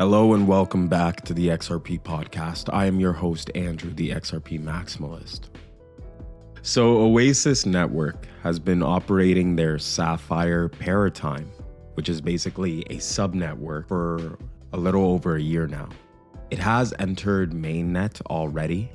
[0.00, 2.72] Hello and welcome back to the XRP podcast.
[2.72, 5.50] I am your host, Andrew, the XRP Maximalist.
[6.62, 11.48] So, Oasis Network has been operating their Sapphire Paratime,
[11.96, 14.38] which is basically a subnetwork, for
[14.72, 15.90] a little over a year now.
[16.50, 18.90] It has entered mainnet already.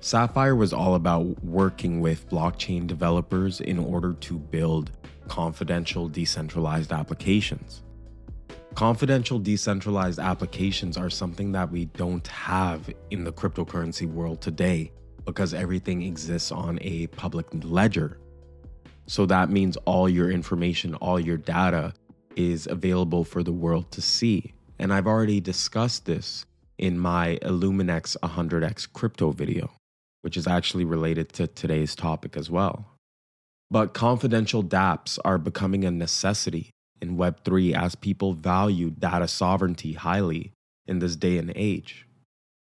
[0.00, 4.90] Sapphire was all about working with blockchain developers in order to build
[5.28, 7.84] confidential decentralized applications.
[8.80, 14.90] Confidential decentralized applications are something that we don't have in the cryptocurrency world today
[15.26, 18.18] because everything exists on a public ledger.
[19.06, 21.92] So that means all your information, all your data
[22.36, 24.54] is available for the world to see.
[24.78, 26.46] And I've already discussed this
[26.78, 29.70] in my Illuminex 100x crypto video,
[30.22, 32.86] which is actually related to today's topic as well.
[33.70, 40.52] But confidential dApps are becoming a necessity in Web3 as people value data sovereignty highly
[40.86, 42.06] in this day and age.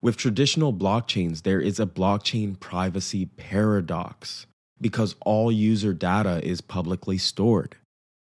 [0.00, 4.46] With traditional blockchains, there is a blockchain privacy paradox
[4.80, 7.76] because all user data is publicly stored.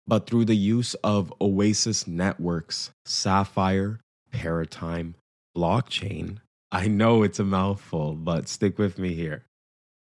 [0.06, 3.98] But through the use of Oasis Networks, Sapphire,
[4.32, 5.14] Paratime,
[5.56, 6.38] blockchain,
[6.70, 9.44] I know it's a mouthful, but stick with me here.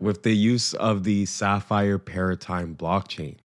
[0.01, 3.37] With the use of the Sapphire Paratime blockchain,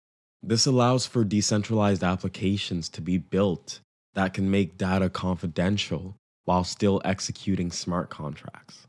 [0.43, 3.81] this allows for decentralized applications to be built
[4.15, 8.87] that can make data confidential while still executing smart contracts.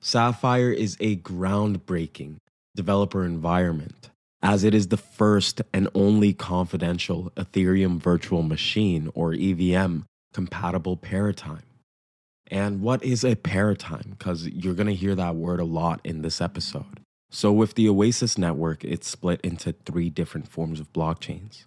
[0.00, 2.36] Sapphire is a groundbreaking
[2.74, 4.10] developer environment,
[4.42, 10.00] as it is the first and only confidential Ethereum virtual machine or EVM
[10.32, 11.62] compatible paratime.
[12.50, 14.10] And what is a paratime?
[14.10, 17.00] Because you're going to hear that word a lot in this episode.
[17.32, 21.64] So, with the Oasis network, it's split into three different forms of blockchains.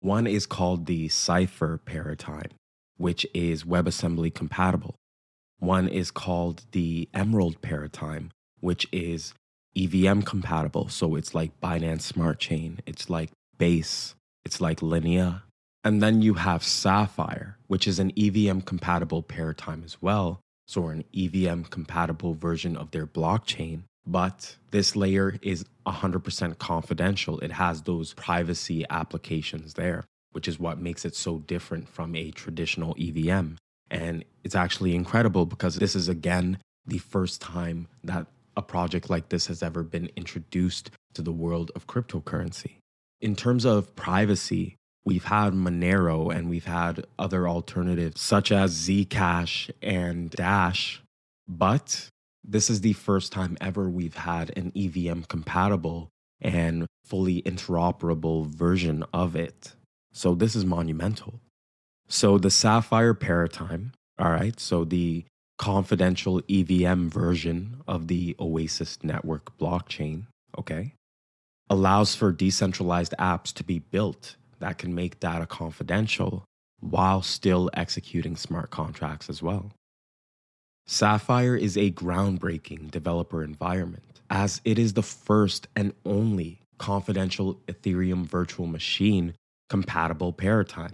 [0.00, 2.52] One is called the Cipher paratime,
[2.96, 4.94] which is WebAssembly compatible.
[5.58, 9.34] One is called the Emerald paratime, which is
[9.76, 10.88] EVM compatible.
[10.88, 14.14] So, it's like Binance Smart Chain, it's like Base,
[14.46, 15.42] it's like Linea.
[15.84, 20.40] And then you have Sapphire, which is an EVM compatible paratime as well.
[20.66, 27.38] So, an EVM compatible version of their blockchain but this layer is 100% confidential.
[27.40, 32.30] It has those privacy applications there, which is what makes it so different from a
[32.30, 33.54] traditional EVM.
[33.90, 38.26] And it's actually incredible because this is again the first time that
[38.56, 42.78] a project like this has ever been introduced to the world of cryptocurrency.
[43.20, 49.70] In terms of privacy, we've had Monero and we've had other alternatives such as Zcash
[49.80, 51.02] and Dash,
[51.48, 52.08] but
[52.44, 56.08] this is the first time ever we've had an EVM compatible
[56.40, 59.74] and fully interoperable version of it.
[60.12, 61.40] So this is monumental.
[62.08, 65.24] So the Sapphire Paratime, all right, so the
[65.58, 70.24] confidential EVM version of the Oasis Network blockchain,
[70.58, 70.94] okay,
[71.70, 76.44] allows for decentralized apps to be built that can make data confidential
[76.80, 79.70] while still executing smart contracts as well.
[80.86, 88.26] Sapphire is a groundbreaking developer environment, as it is the first and only confidential Ethereum
[88.26, 89.34] virtual machine
[89.68, 90.92] compatible paratime.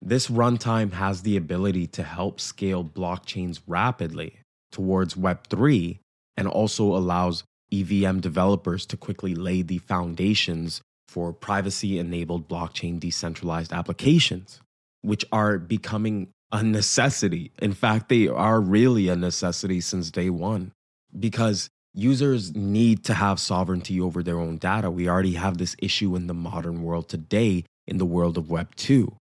[0.00, 4.40] This runtime has the ability to help scale blockchains rapidly
[4.72, 5.98] towards Web3
[6.36, 13.72] and also allows EVM developers to quickly lay the foundations for privacy enabled blockchain decentralized
[13.72, 14.60] applications,
[15.02, 17.50] which are becoming a necessity.
[17.60, 20.70] In fact, they are really a necessity since day one
[21.18, 24.88] because users need to have sovereignty over their own data.
[24.88, 28.72] We already have this issue in the modern world today, in the world of Web
[28.76, 29.12] 2.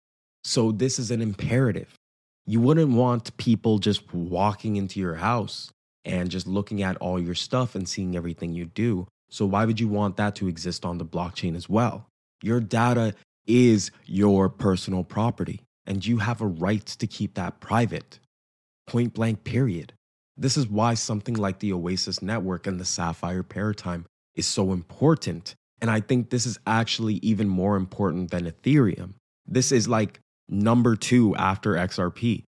[0.44, 1.94] So, this is an imperative.
[2.44, 5.70] You wouldn't want people just walking into your house
[6.04, 9.06] and just looking at all your stuff and seeing everything you do.
[9.30, 12.08] So, why would you want that to exist on the blockchain as well?
[12.42, 13.14] Your data
[13.46, 18.18] is your personal property and you have a right to keep that private.
[18.86, 19.92] Point blank, period.
[20.36, 25.54] This is why something like the Oasis Network and the Sapphire Paratime is so important.
[25.80, 29.14] And I think this is actually even more important than Ethereum.
[29.46, 32.44] This is like number two after XRP.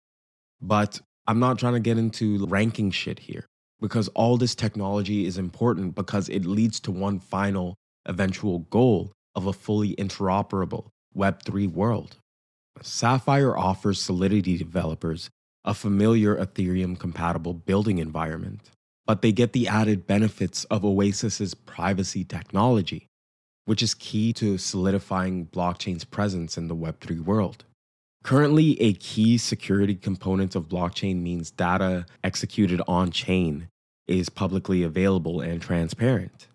[0.60, 3.46] But I'm not trying to get into ranking shit here
[3.80, 7.74] because all this technology is important because it leads to one final
[8.06, 12.16] eventual goal of a fully interoperable Web3 world.
[12.80, 15.30] Sapphire offers Solidity developers
[15.64, 18.70] a familiar Ethereum compatible building environment,
[19.06, 23.06] but they get the added benefits of Oasis's privacy technology,
[23.64, 27.64] which is key to solidifying blockchain's presence in the Web3 world.
[28.24, 33.68] Currently, a key security component of blockchain means data executed on chain
[34.06, 36.46] is publicly available and transparent.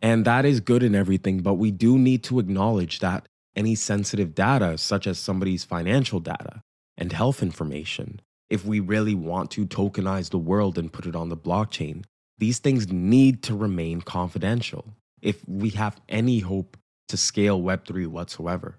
[0.00, 4.34] And that is good and everything, but we do need to acknowledge that any sensitive
[4.34, 6.62] data, such as somebody's financial data
[6.96, 8.20] and health information,
[8.50, 12.04] if we really want to tokenize the world and put it on the blockchain,
[12.38, 14.84] these things need to remain confidential
[15.22, 16.76] if we have any hope
[17.08, 18.76] to scale Web3 whatsoever.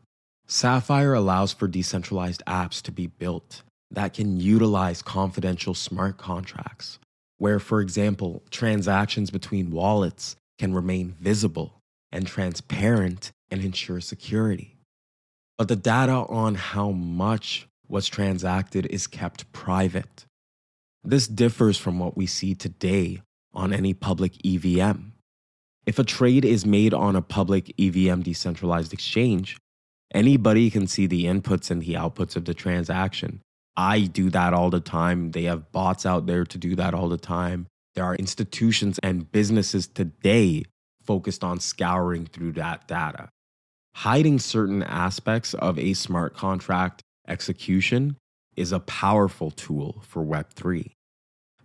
[0.47, 6.99] Sapphire allows for decentralized apps to be built that can utilize confidential smart contracts,
[7.37, 11.81] where, for example, transactions between wallets can remain visible
[12.15, 14.77] and transparent and ensure security.
[15.57, 20.25] But the data on how much was transacted is kept private.
[21.03, 23.21] This differs from what we see today
[23.53, 25.11] on any public EVM.
[25.85, 29.57] If a trade is made on a public EVM decentralized exchange,
[30.13, 33.41] anybody can see the inputs and the outputs of the transaction.
[33.77, 35.31] I do that all the time.
[35.31, 37.67] They have bots out there to do that all the time.
[37.93, 40.63] There are institutions and businesses today
[41.05, 43.29] focused on scouring through that data.
[43.95, 48.17] Hiding certain aspects of a smart contract execution
[48.55, 50.91] is a powerful tool for Web3.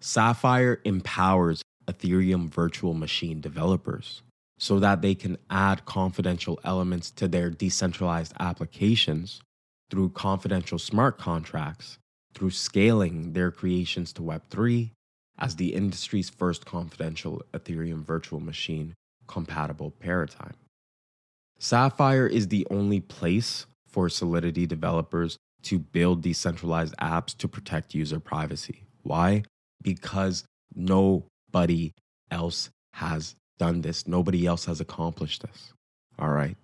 [0.00, 4.22] Sapphire empowers Ethereum virtual machine developers
[4.58, 9.40] so that they can add confidential elements to their decentralized applications
[9.90, 11.98] through confidential smart contracts,
[12.34, 14.90] through scaling their creations to Web3
[15.38, 18.94] as the industry's first confidential Ethereum virtual machine
[19.30, 20.54] compatible paratime.
[21.60, 28.18] Sapphire is the only place for Solidity developers to build decentralized apps to protect user
[28.18, 28.82] privacy.
[29.02, 29.44] Why?
[29.82, 30.44] Because
[30.74, 31.92] nobody
[32.30, 34.08] else has done this.
[34.08, 35.72] Nobody else has accomplished this.
[36.18, 36.56] All right.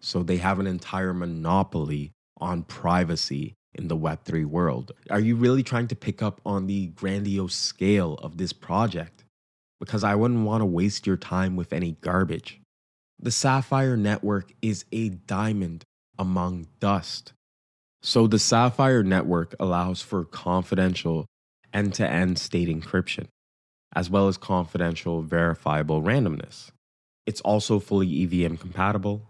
[0.00, 4.92] So they have an entire monopoly on privacy in the Web3 world.
[5.10, 9.24] Are you really trying to pick up on the grandiose scale of this project?
[9.80, 12.60] Because I wouldn't want to waste your time with any garbage.
[13.18, 15.84] The Sapphire network is a diamond
[16.18, 17.32] among dust.
[18.02, 21.26] So the Sapphire network allows for confidential
[21.72, 23.26] end to end state encryption,
[23.94, 26.70] as well as confidential verifiable randomness.
[27.26, 29.22] It's also fully EVM compatible.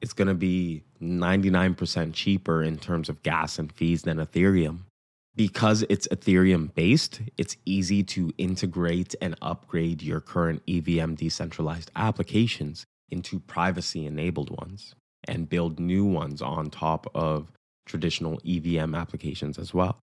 [0.00, 4.80] It's going to be 99% cheaper in terms of gas and fees than Ethereum.
[5.40, 12.84] Because it's Ethereum based, it's easy to integrate and upgrade your current EVM decentralized applications
[13.08, 14.94] into privacy enabled ones
[15.26, 17.50] and build new ones on top of
[17.86, 19.98] traditional EVM applications as well.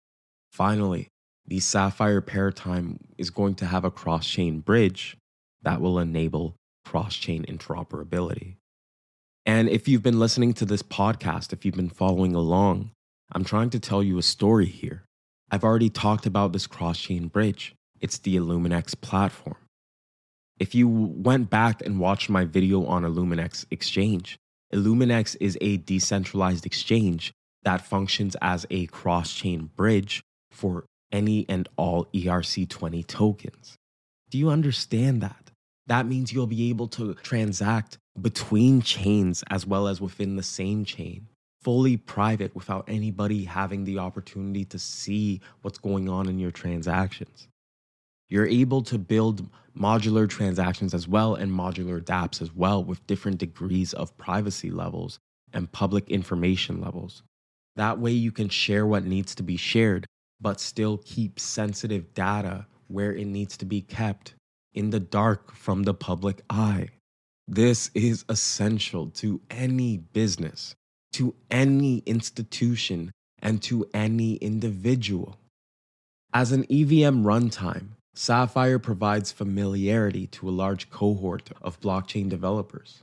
[0.53, 1.09] Finally,
[1.47, 5.17] the Sapphire Paratime is going to have a cross chain bridge
[5.63, 8.57] that will enable cross chain interoperability.
[9.47, 12.91] And if you've been listening to this podcast, if you've been following along,
[13.33, 15.05] I'm trying to tell you a story here.
[15.53, 17.75] I've already talked about this cross chain bridge.
[18.01, 19.59] It's the Illuminex platform.
[20.59, 24.39] If you went back and watched my video on Illuminex Exchange,
[24.73, 27.35] Illuminex is a decentralized exchange
[27.65, 33.77] that functions as a cross chain bridge for any and all ERC20 tokens.
[34.31, 35.51] Do you understand that?
[35.87, 40.87] That means you'll be able to transact between chains as well as within the same
[40.87, 41.29] chain,
[41.63, 47.49] fully private without anybody having the opportunity to see what's going on in your transactions.
[48.29, 53.39] You're able to build modular transactions as well and modular dApps as well with different
[53.39, 55.19] degrees of privacy levels
[55.53, 57.23] and public information levels.
[57.77, 60.07] That way, you can share what needs to be shared,
[60.41, 64.35] but still keep sensitive data where it needs to be kept
[64.75, 66.89] in the dark from the public eye.
[67.49, 70.75] This is essential to any business,
[71.13, 75.37] to any institution, and to any individual.
[76.33, 83.03] As an EVM runtime, Sapphire provides familiarity to a large cohort of blockchain developers.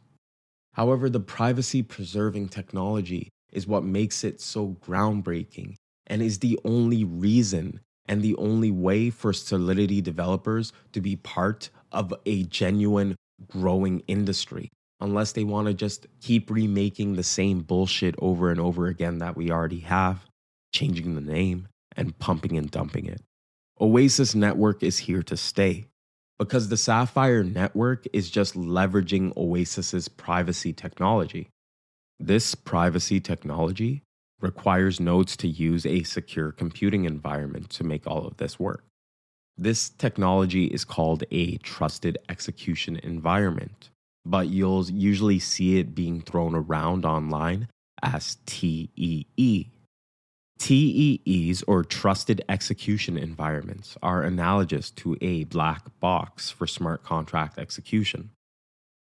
[0.73, 5.75] However, the privacy preserving technology is what makes it so groundbreaking
[6.07, 11.69] and is the only reason and the only way for Solidity developers to be part
[11.91, 13.15] of a genuine
[13.47, 18.87] growing industry, unless they want to just keep remaking the same bullshit over and over
[18.87, 20.25] again that we already have,
[20.73, 23.21] changing the name and pumping and dumping it.
[23.79, 25.87] Oasis Network is here to stay
[26.37, 31.49] because the Sapphire Network is just leveraging Oasis's privacy technology.
[32.19, 34.03] This privacy technology
[34.41, 38.83] requires nodes to use a secure computing environment to make all of this work.
[39.57, 43.89] This technology is called a trusted execution environment,
[44.25, 47.67] but you'll usually see it being thrown around online
[48.01, 49.71] as TEE.
[50.59, 58.31] TEEs, or Trusted Execution Environments, are analogous to a black box for smart contract execution.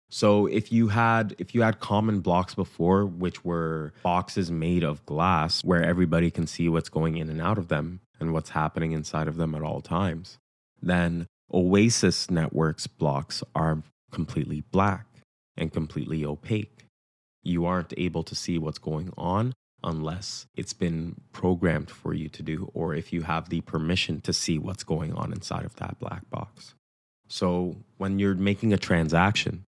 [0.10, 5.06] So if you had if you had common blocks before which were boxes made of
[5.06, 8.92] glass where everybody can see what's going in and out of them and what's happening
[8.92, 10.38] inside of them at all times,
[10.82, 15.06] then Oasis networks blocks are completely black
[15.58, 16.86] and completely opaque.
[17.44, 19.54] You aren't able to see what's going on
[19.84, 24.32] unless it's been programmed for you to do, or if you have the permission to
[24.32, 26.76] see what's going on inside of that black box.
[27.28, 29.64] So when you're making a transaction,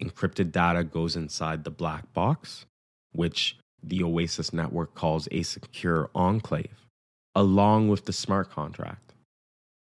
[0.00, 2.66] encrypted data goes inside the black box,
[3.12, 6.86] which the Oasis network calls a secure enclave,
[7.34, 9.14] along with the smart contract.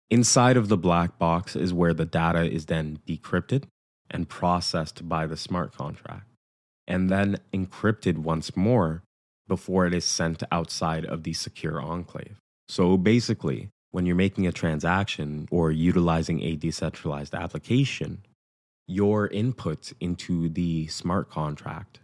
[0.10, 3.64] Inside of the black box is where the data is then decrypted
[4.10, 6.28] and processed by the smart contract,
[6.88, 9.04] and then encrypted once more
[9.48, 12.38] before it is sent outside of the secure enclave.
[12.68, 18.24] So basically, when you're making a transaction or utilizing a decentralized application,
[18.88, 22.00] your input into the smart contract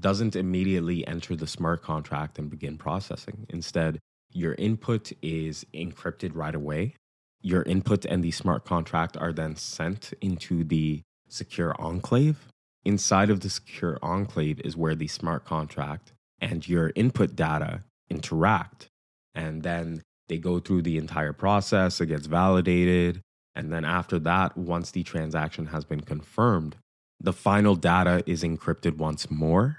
[0.00, 3.46] doesn't immediately enter the smart contract and begin processing.
[3.48, 3.98] Instead,
[4.32, 6.94] your input is encrypted right away.
[7.40, 12.46] Your input and the smart contract are then sent into the secure enclave.
[12.84, 18.88] Inside of the secure enclave is where the smart contract and your input data interact.
[19.34, 23.20] And then they go through the entire process, it gets validated.
[23.54, 26.76] And then after that, once the transaction has been confirmed,
[27.20, 29.78] the final data is encrypted once more.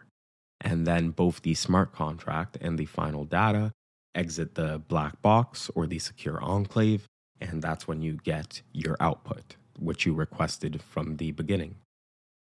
[0.61, 3.71] And then both the smart contract and the final data
[4.15, 7.05] exit the black box or the secure enclave.
[7.41, 11.75] And that's when you get your output, which you requested from the beginning.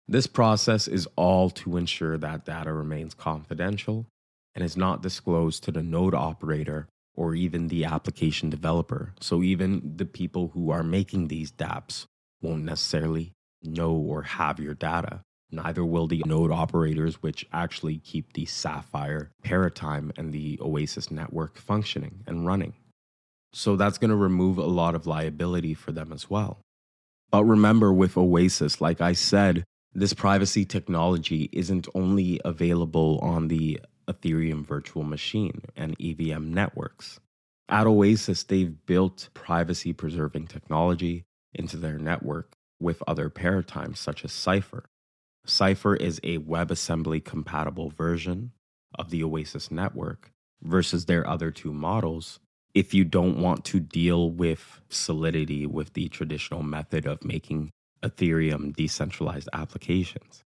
[0.08, 4.06] This process is all to ensure that data remains confidential
[4.54, 9.12] and is not disclosed to the node operator or even the application developer.
[9.20, 12.04] So even the people who are making these dApps
[12.40, 13.32] won't necessarily
[13.62, 15.22] know or have your data.
[15.50, 21.56] Neither will the node operators, which actually keep the Sapphire paratime and the Oasis network
[21.56, 22.74] functioning and running.
[23.52, 26.58] So that's going to remove a lot of liability for them as well.
[27.30, 33.80] But remember, with Oasis, like I said, this privacy technology isn't only available on the
[34.08, 37.18] Ethereum virtual machine and EVM networks.
[37.68, 44.32] At Oasis, they've built privacy preserving technology into their network with other paratimes such as
[44.32, 44.84] Cipher.
[45.46, 48.52] Cipher is a WebAssembly compatible version
[48.96, 50.30] of the Oasis network
[50.62, 52.38] versus their other two models.
[52.76, 57.70] If you don't want to deal with Solidity with the traditional method of making
[58.02, 60.44] Ethereum decentralized applications.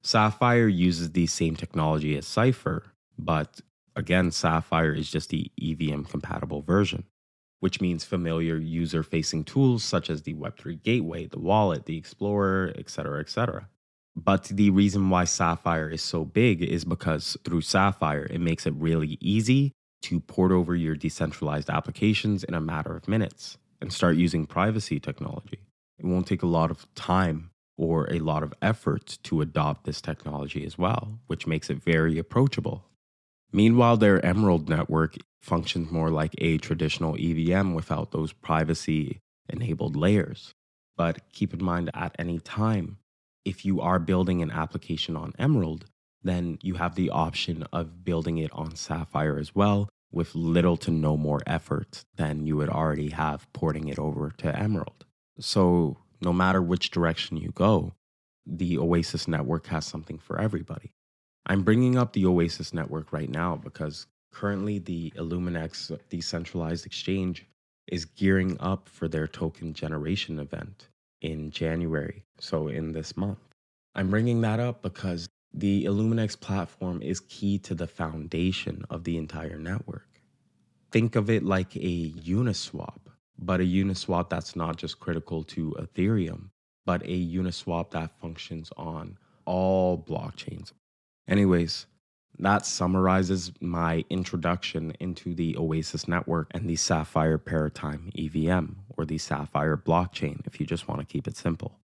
[0.00, 3.60] Sapphire uses the same technology as Cipher, but
[3.96, 7.02] again, Sapphire is just the EVM compatible version,
[7.58, 12.72] which means familiar user facing tools such as the Web3 gateway, the wallet, the Explorer,
[12.78, 13.68] etc., etc.
[14.14, 18.74] But the reason why Sapphire is so big is because through Sapphire, it makes it
[18.74, 24.16] really easy to port over your decentralized applications in a matter of minutes and start
[24.16, 25.60] using privacy technology.
[25.98, 30.00] It won't take a lot of time or a lot of effort to adopt this
[30.00, 32.84] technology as well, which makes it very approachable.
[33.52, 40.54] Meanwhile, their Emerald network functions more like a traditional EVM without those privacy enabled layers.
[40.96, 42.98] But keep in mind at any time,
[43.44, 45.86] if you are building an application on Emerald,
[46.22, 50.90] then you have the option of building it on Sapphire as well with little to
[50.90, 55.04] no more effort than you would already have porting it over to Emerald.
[55.38, 57.92] So, no matter which direction you go,
[58.46, 60.92] the Oasis network has something for everybody.
[61.46, 67.46] I'm bringing up the Oasis network right now because currently the Illuminex decentralized exchange
[67.86, 70.88] is gearing up for their token generation event
[71.20, 73.38] in January, so in this month.
[73.94, 79.16] I'm bringing that up because the Illuminex platform is key to the foundation of the
[79.16, 80.20] entire network.
[80.90, 86.50] Think of it like a Uniswap but a Uniswap that's not just critical to Ethereum,
[86.84, 90.72] but a Uniswap that functions on all blockchains.
[91.28, 91.86] Anyways,
[92.38, 99.18] that summarizes my introduction into the Oasis network and the Sapphire Paratime EVM or the
[99.18, 101.78] Sapphire blockchain if you just want to keep it simple.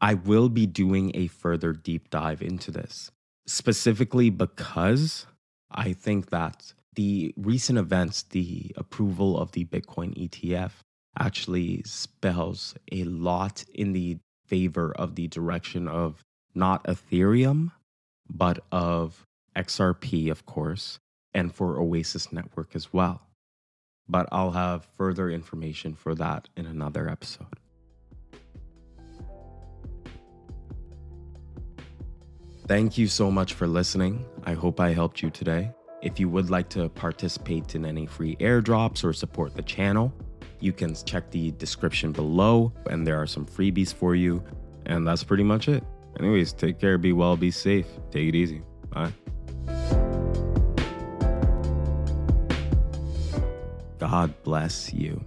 [0.00, 3.10] I will be doing a further deep dive into this,
[3.46, 5.26] specifically because
[5.70, 10.72] I think that the recent events, the approval of the Bitcoin ETF,
[11.18, 16.22] actually spells a lot in the favor of the direction of
[16.54, 17.72] not Ethereum,
[18.28, 19.24] but of
[19.56, 20.98] XRP, of course,
[21.34, 23.22] and for Oasis Network as well.
[24.08, 27.58] But I'll have further information for that in another episode.
[32.68, 34.26] Thank you so much for listening.
[34.44, 35.72] I hope I helped you today.
[36.02, 40.12] If you would like to participate in any free airdrops or support the channel,
[40.60, 44.44] you can check the description below, and there are some freebies for you.
[44.84, 45.82] And that's pretty much it.
[46.20, 47.86] Anyways, take care, be well, be safe.
[48.10, 48.60] Take it easy.
[48.90, 49.12] Bye.
[53.98, 55.24] God bless you.